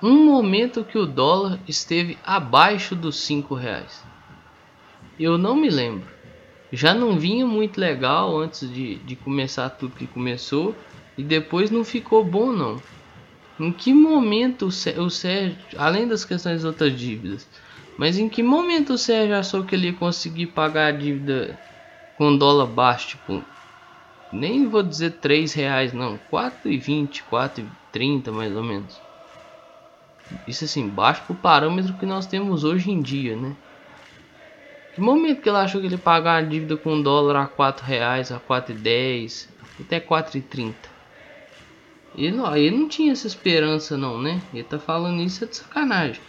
um 0.00 0.24
momento 0.24 0.84
que 0.84 0.96
o 0.96 1.04
dólar 1.04 1.58
esteve 1.66 2.16
abaixo 2.24 2.94
dos 2.94 3.16
5 3.16 3.54
reais. 3.56 4.04
Eu 5.18 5.36
não 5.36 5.56
me 5.56 5.68
lembro. 5.68 6.08
Já 6.72 6.94
não 6.94 7.18
vinha 7.18 7.46
muito 7.46 7.80
legal 7.80 8.36
antes 8.38 8.70
de, 8.70 8.96
de 8.96 9.16
começar 9.16 9.70
tudo 9.70 9.96
que 9.96 10.06
começou 10.06 10.76
e 11.18 11.24
depois 11.24 11.70
não 11.70 11.82
ficou 11.82 12.22
bom 12.24 12.52
não. 12.52 12.80
Em 13.58 13.72
que 13.72 13.92
momento 13.92 14.66
o 14.66 15.10
Sérgio, 15.10 15.56
além 15.78 16.06
das 16.06 16.24
questões 16.24 16.62
das 16.62 16.64
outras 16.64 16.98
dívidas, 16.98 17.48
mas 17.96 18.18
em 18.18 18.28
que 18.28 18.42
momento 18.42 18.92
o 18.92 18.98
Sérgio 18.98 19.34
achou 19.34 19.64
que 19.64 19.74
ele 19.74 19.86
ia 19.88 19.94
conseguir 19.94 20.48
pagar 20.48 20.88
a 20.88 20.96
dívida 20.96 21.58
com 22.14 22.36
dólar 22.36 22.66
baixo? 22.66 23.16
Tipo, 23.16 23.42
nem 24.30 24.68
vou 24.68 24.82
dizer 24.82 25.12
3 25.20 25.54
reais 25.54 25.94
não, 25.94 26.18
4,20, 26.30 27.22
4,30 27.30 28.30
mais 28.30 28.54
ou 28.54 28.62
menos. 28.62 29.00
Isso 30.46 30.64
assim, 30.64 30.88
baixo 30.88 31.22
pro 31.24 31.34
parâmetro 31.34 31.94
que 31.94 32.04
nós 32.04 32.26
temos 32.26 32.62
hoje 32.62 32.90
em 32.90 33.00
dia, 33.00 33.36
né? 33.36 33.56
Que 34.92 35.00
momento 35.00 35.40
que 35.40 35.48
ele 35.48 35.58
achou 35.58 35.80
que 35.80 35.86
ele 35.86 35.96
pagar 35.96 36.36
a 36.36 36.42
dívida 36.42 36.76
com 36.76 37.00
dólar 37.00 37.36
a 37.36 37.46
4 37.46 37.86
reais, 37.86 38.30
a 38.30 38.38
4,10, 38.38 39.48
até 39.80 40.00
4,30? 40.00 40.95
Ele 42.16 42.34
não, 42.34 42.56
ele 42.56 42.76
não 42.76 42.88
tinha 42.88 43.12
essa 43.12 43.26
esperança 43.26 43.96
não, 43.96 44.20
né? 44.20 44.42
Ele 44.54 44.64
tá 44.64 44.78
falando 44.78 45.20
isso 45.20 45.44
é 45.44 45.46
de 45.46 45.56
sacanagem. 45.56 46.22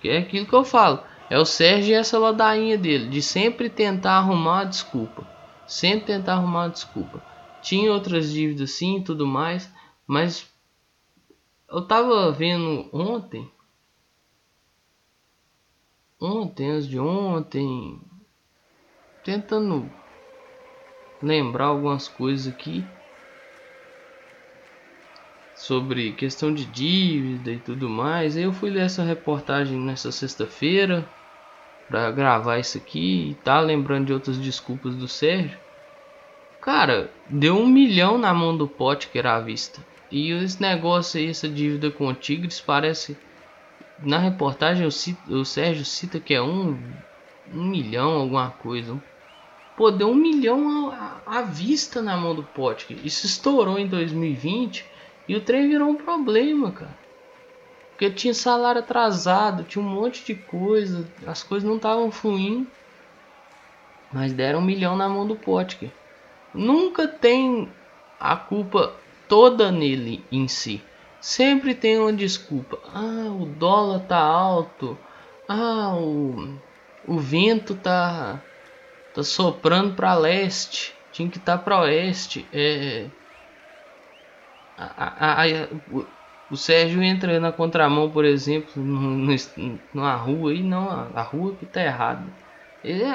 Que 0.00 0.08
é 0.08 0.18
aquilo 0.18 0.46
que 0.46 0.52
eu 0.52 0.64
falo. 0.64 1.00
É 1.30 1.38
o 1.38 1.44
Sérgio 1.44 1.92
e 1.92 1.94
essa 1.94 2.18
ladainha 2.18 2.76
dele, 2.76 3.08
de 3.08 3.22
sempre 3.22 3.68
tentar 3.68 4.18
arrumar 4.18 4.64
desculpa. 4.64 5.26
Sempre 5.66 6.06
tentar 6.06 6.34
arrumar 6.34 6.68
desculpa. 6.68 7.22
Tinha 7.62 7.92
outras 7.92 8.32
dívidas 8.32 8.72
sim 8.72 9.02
tudo 9.02 9.26
mais, 9.26 9.70
mas 10.06 10.50
eu 11.70 11.86
tava 11.86 12.32
vendo 12.32 12.88
ontem. 12.92 13.48
Ontem, 16.20 16.70
antes 16.70 16.88
de 16.88 16.98
ontem. 16.98 18.00
Tentando 19.22 19.88
lembrar 21.22 21.66
algumas 21.66 22.08
coisas 22.08 22.52
aqui. 22.52 22.84
Sobre 25.58 26.12
questão 26.12 26.54
de 26.54 26.64
dívida 26.64 27.50
e 27.50 27.58
tudo 27.58 27.88
mais. 27.88 28.36
Eu 28.36 28.52
fui 28.52 28.70
ler 28.70 28.84
essa 28.84 29.02
reportagem 29.02 29.76
nessa 29.76 30.12
sexta-feira. 30.12 31.04
Pra 31.88 32.12
gravar 32.12 32.58
isso 32.58 32.78
aqui 32.78 33.30
e 33.30 33.34
tá 33.42 33.58
lembrando 33.60 34.06
de 34.06 34.12
outras 34.12 34.38
desculpas 34.38 34.94
do 34.94 35.08
Sérgio. 35.08 35.58
Cara, 36.60 37.10
deu 37.28 37.56
um 37.56 37.66
milhão 37.66 38.16
na 38.16 38.32
mão 38.32 38.56
do 38.56 38.68
pote 38.68 39.08
que 39.08 39.18
era 39.18 39.34
à 39.34 39.40
vista. 39.40 39.80
E 40.12 40.30
esse 40.30 40.62
negócio 40.62 41.18
aí, 41.18 41.28
essa 41.28 41.48
dívida 41.48 41.90
com 41.90 42.06
o 42.06 42.14
Tigres, 42.14 42.60
parece. 42.60 43.16
Na 43.98 44.18
reportagem 44.18 44.86
o, 44.86 44.92
cito, 44.92 45.34
o 45.34 45.44
Sérgio 45.44 45.84
cita 45.84 46.20
que 46.20 46.34
é 46.34 46.40
um, 46.40 46.78
um 47.52 47.64
milhão, 47.64 48.12
alguma 48.12 48.50
coisa. 48.50 48.96
Pô, 49.76 49.90
deu 49.90 50.08
um 50.08 50.14
milhão 50.14 50.92
à 51.26 51.42
vista 51.42 52.00
na 52.00 52.16
mão 52.16 52.32
do 52.32 52.44
pote. 52.44 52.96
Isso 53.04 53.26
estourou 53.26 53.76
em 53.76 53.88
2020 53.88 54.84
e 55.28 55.36
o 55.36 55.40
trem 55.40 55.68
virou 55.68 55.90
um 55.90 55.94
problema, 55.96 56.72
cara. 56.72 56.96
Porque 57.90 58.10
tinha 58.10 58.32
salário 58.32 58.80
atrasado, 58.80 59.64
tinha 59.64 59.84
um 59.84 59.88
monte 59.88 60.24
de 60.24 60.34
coisa, 60.34 61.06
as 61.26 61.42
coisas 61.42 61.68
não 61.68 61.76
estavam 61.76 62.10
fluindo. 62.10 62.66
Mas 64.12 64.32
deram 64.32 64.60
um 64.60 64.64
milhão 64.64 64.96
na 64.96 65.08
mão 65.08 65.26
do 65.26 65.36
Potker. 65.36 65.90
Nunca 66.54 67.06
tem 67.06 67.68
a 68.18 68.36
culpa 68.36 68.94
toda 69.28 69.70
nele 69.70 70.24
em 70.32 70.48
si. 70.48 70.80
Sempre 71.20 71.74
tem 71.74 71.98
uma 71.98 72.12
desculpa. 72.12 72.78
Ah, 72.94 73.30
o 73.30 73.44
dólar 73.44 74.06
tá 74.06 74.18
alto. 74.18 74.96
Ah, 75.46 75.94
o, 75.94 76.58
o 77.06 77.18
vento 77.18 77.74
tá, 77.74 78.40
tá 79.12 79.22
soprando 79.22 79.94
para 79.94 80.14
leste. 80.14 80.94
Tinha 81.12 81.28
que 81.28 81.38
estar 81.38 81.58
tá 81.58 81.64
para 81.64 81.80
oeste. 81.82 82.48
É, 82.52 83.10
a, 84.78 85.42
a, 85.42 85.44
a, 85.44 85.68
o, 86.50 86.56
Sérgio 86.56 87.02
entra 87.02 87.40
na 87.40 87.50
contramão, 87.50 88.10
por 88.10 88.24
exemplo, 88.24 88.70
no, 88.80 89.16
no, 89.16 89.80
numa 89.92 90.14
rua 90.14 90.54
e 90.54 90.62
não 90.62 90.88
a, 90.88 91.22
rua 91.22 91.56
que 91.56 91.66
tá 91.66 91.82
errada. 91.82 92.24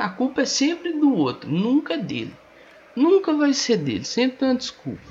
a 0.02 0.10
culpa 0.10 0.42
é 0.42 0.46
sempre 0.46 0.92
do 0.94 1.16
outro, 1.16 1.50
nunca 1.50 1.98
dele. 1.98 2.34
Nunca 2.96 3.34
vai 3.34 3.54
ser 3.54 3.78
dele, 3.78 4.04
sempre 4.04 4.38
tem 4.38 4.50
uma 4.50 4.56
desculpa. 4.56 5.02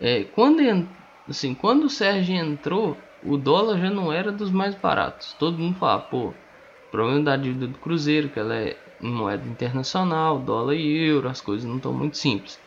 É, 0.00 0.24
quando, 0.24 0.60
assim, 1.28 1.52
quando 1.54 1.84
o 1.84 1.90
Sérgio 1.90 2.34
entrou, 2.34 2.96
o 3.22 3.36
dólar 3.36 3.78
já 3.78 3.90
não 3.90 4.12
era 4.12 4.30
dos 4.30 4.50
mais 4.50 4.74
baratos. 4.74 5.34
Todo 5.34 5.58
mundo 5.58 5.78
fala, 5.78 6.00
pô, 6.00 6.32
problema 6.90 7.22
da 7.22 7.36
dívida 7.36 7.66
do 7.66 7.78
Cruzeiro, 7.78 8.28
que 8.28 8.38
ela 8.38 8.54
é 8.54 8.76
moeda 9.00 9.46
internacional, 9.46 10.38
dólar 10.38 10.74
e 10.74 11.08
euro, 11.08 11.28
as 11.28 11.40
coisas 11.40 11.68
não 11.68 11.76
estão 11.76 11.92
muito 11.92 12.16
simples. 12.16 12.58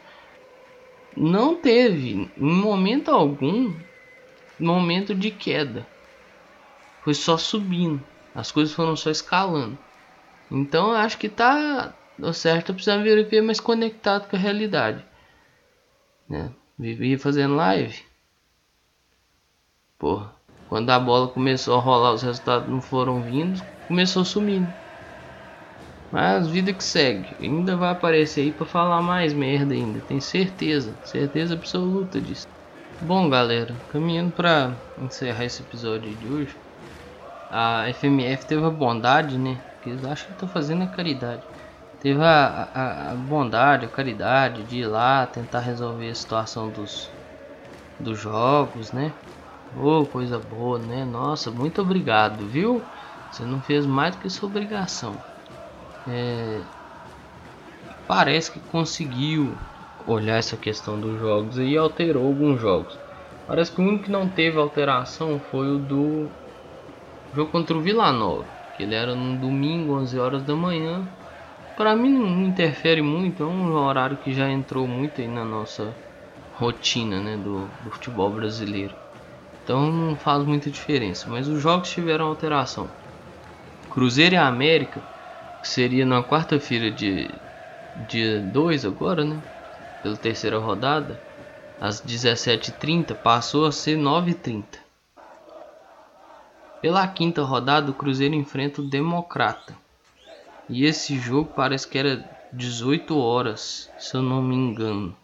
Não 1.15 1.55
teve, 1.55 2.31
em 2.37 2.53
momento 2.53 3.11
algum, 3.11 3.73
momento 4.59 5.15
de 5.15 5.31
queda. 5.31 5.85
Foi 7.03 7.13
só 7.13 7.37
subindo. 7.37 8.03
As 8.33 8.51
coisas 8.51 8.73
foram 8.73 8.95
só 8.95 9.09
escalando. 9.09 9.77
Então 10.51 10.91
acho 10.91 11.17
que 11.17 11.29
tá 11.29 11.93
o 12.17 12.33
certo 12.33 12.73
precisando 12.73 13.03
vir 13.03 13.41
mais 13.41 13.59
conectado 13.59 14.29
com 14.29 14.35
a 14.35 14.39
realidade. 14.39 15.03
Né? 16.27 16.51
Vivia 16.77 17.17
fazendo 17.17 17.55
live. 17.55 18.03
Porra, 19.97 20.33
quando 20.69 20.89
a 20.89 20.99
bola 20.99 21.27
começou 21.27 21.75
a 21.75 21.81
rolar, 21.81 22.13
os 22.13 22.21
resultados 22.21 22.69
não 22.69 22.81
foram 22.81 23.21
vindo, 23.21 23.61
começou 23.87 24.23
sumindo. 24.23 24.71
Mas 26.11 26.47
vida 26.47 26.73
que 26.73 26.83
segue, 26.83 27.35
ainda 27.39 27.75
vai 27.75 27.91
aparecer 27.91 28.41
aí 28.41 28.51
para 28.51 28.65
falar 28.65 29.01
mais 29.01 29.33
merda 29.33 29.73
ainda, 29.73 30.01
tenho 30.01 30.21
certeza, 30.21 30.95
certeza 31.03 31.53
absoluta 31.53 32.19
disso. 32.19 32.47
Bom, 33.01 33.29
galera, 33.29 33.75
caminhando 33.89 34.31
para 34.31 34.75
encerrar 34.97 35.45
esse 35.45 35.61
episódio 35.61 36.15
de 36.15 36.27
hoje, 36.27 36.57
a 37.49 37.87
FMF 37.89 38.45
teve 38.45 38.65
a 38.65 38.69
bondade, 38.69 39.37
né? 39.37 39.57
Que 39.81 39.89
eles 39.89 40.03
acham 40.03 40.27
que 40.27 40.33
estão 40.33 40.47
fazendo 40.49 40.83
a 40.83 40.87
caridade 40.87 41.43
teve 41.99 42.21
a, 42.23 42.63
a, 42.73 43.11
a, 43.11 43.15
bondade, 43.15 43.85
a 43.85 43.89
caridade 43.89 44.63
de 44.63 44.77
ir 44.79 44.87
lá 44.87 45.27
tentar 45.27 45.59
resolver 45.59 46.09
a 46.09 46.15
situação 46.15 46.71
dos, 46.71 47.09
dos 47.99 48.17
jogos, 48.17 48.91
né? 48.91 49.11
Oh, 49.75 50.05
coisa 50.05 50.39
boa, 50.39 50.79
né? 50.79 51.05
Nossa, 51.05 51.51
muito 51.51 51.81
obrigado, 51.81 52.47
viu? 52.47 52.81
Você 53.29 53.43
não 53.45 53.61
fez 53.61 53.85
mais 53.85 54.15
do 54.15 54.21
que 54.21 54.29
sua 54.29 54.49
obrigação. 54.49 55.28
É, 56.11 56.63
parece 58.07 58.51
que 58.51 58.59
conseguiu 58.59 59.57
olhar 60.05 60.37
essa 60.37 60.57
questão 60.57 60.99
dos 60.99 61.19
jogos 61.19 61.57
e 61.57 61.77
alterou 61.77 62.25
alguns 62.25 62.59
jogos. 62.59 62.97
Parece 63.45 63.71
que 63.71 63.79
o 63.81 63.83
único 63.83 64.05
que 64.05 64.11
não 64.11 64.27
teve 64.27 64.57
alteração 64.57 65.39
foi 65.39 65.69
o 65.69 65.77
do 65.79 66.29
jogo 67.33 67.51
contra 67.51 67.77
o 67.77 67.81
Vila 67.81 68.11
Nova, 68.11 68.47
que 68.73 68.83
ele 68.83 68.95
era 68.95 69.15
no 69.15 69.37
domingo, 69.37 69.93
11 69.99 70.17
horas 70.17 70.43
da 70.43 70.55
manhã 70.55 71.07
para 71.75 71.95
mim 71.95 72.11
não 72.11 72.43
interfere 72.45 73.01
muito, 73.01 73.41
é 73.41 73.45
um 73.45 73.71
horário 73.71 74.17
que 74.17 74.33
já 74.33 74.49
entrou 74.51 74.85
muito 74.85 75.21
aí 75.21 75.27
na 75.29 75.45
nossa 75.45 75.95
rotina 76.51 77.21
né, 77.21 77.37
do, 77.37 77.69
do 77.79 77.89
futebol 77.89 78.33
brasileiro. 78.33 78.95
Então 79.63 79.89
não 79.91 80.17
faz 80.17 80.43
muita 80.43 80.69
diferença, 80.69 81.29
mas 81.29 81.47
os 81.47 81.61
jogos 81.61 81.89
tiveram 81.89 82.25
alteração. 82.27 82.91
Cruzeiro 83.89 84.35
e 84.35 84.37
América, 84.37 85.01
seria 85.61 86.05
na 86.05 86.23
quarta-feira 86.23 86.89
de 86.91 87.29
dia 88.07 88.39
2 88.41 88.85
agora, 88.85 89.23
né? 89.23 89.41
Pela 90.01 90.15
terceira 90.15 90.57
rodada, 90.57 91.19
às 91.79 92.01
17h30 92.01 93.15
passou 93.15 93.65
a 93.65 93.71
ser 93.71 93.97
9h30. 93.97 94.63
Pela 96.81 97.05
quinta 97.07 97.43
rodada, 97.43 97.91
o 97.91 97.93
Cruzeiro 97.93 98.35
enfrenta 98.35 98.81
o 98.81 98.89
Democrata. 98.89 99.75
E 100.69 100.85
esse 100.85 101.17
jogo 101.17 101.51
parece 101.53 101.87
que 101.87 101.97
era 101.97 102.23
18 102.53 103.17
horas, 103.17 103.91
se 103.97 104.15
eu 104.15 104.21
não 104.21 104.41
me 104.41 104.55
engano. 104.55 105.15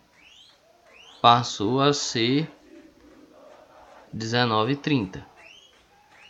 Passou 1.21 1.81
a 1.81 1.93
ser 1.93 2.51
19h30. 4.13 5.23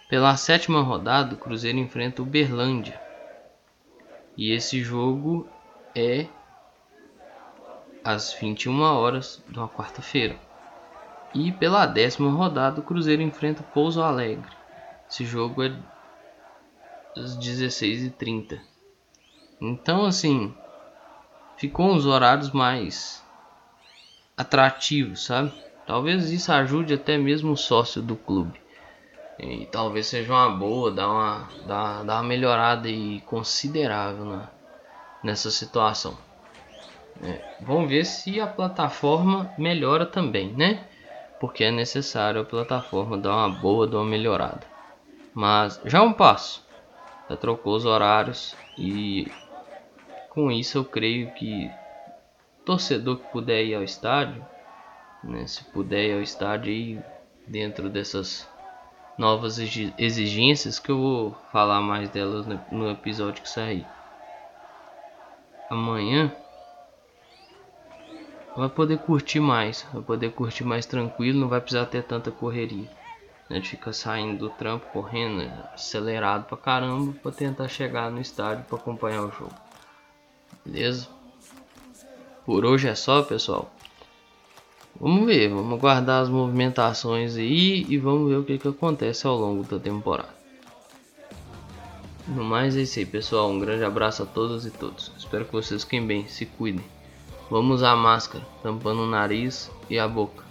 Pela 0.08 0.38
sétima 0.38 0.82
rodada, 0.82 1.34
o 1.34 1.38
Cruzeiro 1.38 1.80
enfrenta 1.80 2.22
o 2.22 2.26
Berlândia. 2.26 3.05
E 4.38 4.52
esse 4.52 4.82
jogo 4.82 5.48
é 5.95 6.28
às 8.04 8.34
21 8.34 8.82
horas 8.82 9.41
de 9.50 9.58
uma 9.58 9.69
quarta-feira. 9.69 10.38
E 11.34 11.52
pela 11.52 11.86
décima 11.86 12.30
rodada, 12.32 12.80
o 12.80 12.84
Cruzeiro 12.84 13.21
enfrenta 13.21 13.62
o 13.62 13.65
Pouso 13.65 14.02
Alegre. 14.02 14.52
Esse 15.10 15.26
jogo 15.26 15.63
é 15.63 15.74
às 17.17 17.38
16h30. 17.38 18.60
Então, 19.60 20.06
assim, 20.06 20.54
ficou 21.58 21.91
uns 21.91 22.06
horários 22.06 22.52
mais 22.52 23.24
atrativos, 24.38 25.26
sabe? 25.26 25.54
Talvez 25.86 26.30
isso 26.30 26.52
ajude 26.52 26.93
até 26.93 27.17
mesmo 27.17 27.52
o 27.52 27.58
sócio 27.58 28.02
do 28.02 28.15
clube. 28.15 28.64
E 29.38 29.65
talvez 29.65 30.08
seja 30.08 30.32
uma 30.32 30.50
boa, 30.50 30.91
dar 30.91 31.10
uma, 31.10 31.50
dar, 31.65 32.04
dar 32.04 32.15
uma 32.15 32.24
melhorada 32.24 32.88
e 32.88 33.21
considerável 33.21 34.26
na, 34.26 34.50
nessa 35.21 35.52
situação. 35.52 36.17
É, 37.21 37.41
vamos 37.62 37.89
ver 37.89 38.06
se 38.06 38.39
a 38.39 38.48
plataforma 38.48 39.54
melhora 39.58 40.06
também, 40.06 40.54
né? 40.54 40.86
Porque 41.39 41.65
é 41.65 41.71
necessário 41.71 42.41
a 42.41 42.45
plataforma 42.45 43.17
dar 43.17 43.36
uma 43.36 43.50
boa, 43.50 43.88
dar 43.88 43.98
uma 43.98 44.06
melhorada. 44.06 44.62
Mas 45.34 45.82
já 45.86 46.00
é 46.00 46.02
um 46.02 46.13
passo. 46.13 46.65
Já 47.30 47.36
trocou 47.36 47.76
os 47.76 47.86
horários 47.86 48.56
e 48.78 49.30
com 50.30 50.52
isso 50.52 50.78
eu 50.78 50.86
creio 50.86 51.32
que 51.34 51.69
torcedor 52.65 53.17
que 53.17 53.28
puder 53.32 53.63
ir 53.63 53.76
ao 53.76 53.84
estádio, 53.84 54.45
né, 55.24 55.45
se 55.48 55.63
puder 55.65 56.06
ir 56.06 56.13
ao 56.13 56.21
estádio 56.21 56.71
aí 56.71 57.00
dentro 57.48 57.89
dessas 57.89 58.48
novas 59.17 59.58
exigências 59.58 60.80
que 60.80 60.91
eu 60.91 60.97
vou 60.97 61.36
falar 61.51 61.82
mais 61.82 62.10
delas 62.10 62.45
no 62.71 62.89
episódio 62.89 63.41
que 63.41 63.49
sair. 63.49 63.86
Amanhã 65.69 66.32
vai 68.56 68.69
poder 68.69 68.99
curtir 68.99 69.39
mais, 69.39 69.86
vai 69.91 70.01
poder 70.01 70.32
curtir 70.32 70.63
mais 70.63 70.86
tranquilo, 70.86 71.39
não 71.39 71.49
vai 71.49 71.60
precisar 71.60 71.86
ter 71.86 72.04
tanta 72.04 72.32
correria. 72.32 72.88
A 73.49 73.54
gente 73.54 73.69
fica 73.69 73.93
saindo 73.93 74.39
do 74.39 74.49
trampo, 74.49 74.88
correndo, 74.91 75.51
acelerado 75.73 76.45
pra 76.45 76.58
caramba, 76.58 77.13
pra 77.21 77.32
tentar 77.32 77.67
chegar 77.67 78.10
no 78.10 78.19
estádio 78.19 78.65
pra 78.65 78.78
acompanhar 78.78 79.21
o 79.21 79.32
jogo. 79.32 79.54
Beleza? 80.65 81.08
Por 82.43 82.65
hoje 82.65 82.88
é 82.88 82.95
só, 82.95 83.21
pessoal. 83.21 83.75
Vamos 85.00 85.26
ver, 85.26 85.50
vamos 85.50 85.80
guardar 85.80 86.24
as 86.24 86.30
movimentações 86.30 87.36
aí 87.36 87.86
e 87.90 87.98
vamos 87.98 88.30
ver 88.30 88.38
o 88.38 88.44
que, 88.44 88.58
que 88.58 88.68
acontece 88.68 89.28
ao 89.28 89.38
longo 89.38 89.64
da 89.64 89.78
temporada. 89.78 90.34
No 92.28 92.44
mais 92.44 92.76
é 92.76 92.82
isso 92.82 92.98
aí, 93.00 93.06
pessoal. 93.06 93.50
Um 93.52 93.60
grande 93.60 93.84
abraço 93.84 94.24
a 94.24 94.26
todas 94.26 94.66
e 94.66 94.72
todos. 94.72 95.12
Espero 95.18 95.46
que 95.46 95.52
vocês 95.52 95.84
fiquem 95.84 96.06
bem, 96.06 96.28
se 96.28 96.46
cuidem. 96.46 96.86
Vamos 97.52 97.78
usar 97.78 97.96
máscara, 97.96 98.44
tampando 98.64 99.02
o 99.02 99.08
nariz 99.08 99.70
e 99.90 100.00
a 100.00 100.08
boca. 100.08 100.44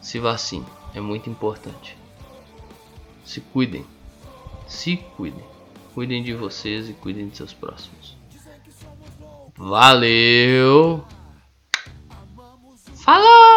Se 0.00 0.18
vacine, 0.18 0.66
é 0.94 1.00
muito 1.00 1.30
importante. 1.30 1.96
Se 3.24 3.40
cuidem. 3.40 3.84
Se 4.66 4.96
cuidem. 5.16 5.44
Cuidem 5.94 6.22
de 6.22 6.34
vocês 6.34 6.88
e 6.88 6.92
cuidem 6.92 7.28
de 7.28 7.36
seus 7.36 7.52
próximos. 7.52 8.16
Valeu! 9.56 11.04
Falou! 12.96 13.55